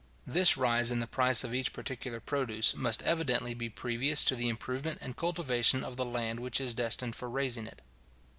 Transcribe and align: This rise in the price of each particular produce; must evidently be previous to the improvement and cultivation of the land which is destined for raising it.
This 0.25 0.57
rise 0.57 0.91
in 0.91 0.97
the 0.99 1.05
price 1.05 1.43
of 1.43 1.53
each 1.53 1.73
particular 1.73 2.19
produce; 2.19 2.73
must 2.73 3.03
evidently 3.03 3.53
be 3.53 3.69
previous 3.69 4.23
to 4.25 4.35
the 4.35 4.49
improvement 4.49 4.97
and 4.99 5.15
cultivation 5.15 5.83
of 5.83 5.95
the 5.95 6.03
land 6.05 6.39
which 6.39 6.59
is 6.59 6.73
destined 6.73 7.15
for 7.15 7.29
raising 7.29 7.67
it. 7.67 7.83